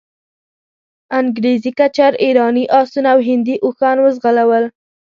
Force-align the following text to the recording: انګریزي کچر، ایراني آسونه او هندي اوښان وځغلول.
انګریزي 1.19 1.71
کچر، 1.79 2.11
ایراني 2.23 2.65
آسونه 2.79 3.09
او 3.13 3.19
هندي 3.27 3.55
اوښان 3.65 3.97
وځغلول. 4.01 4.65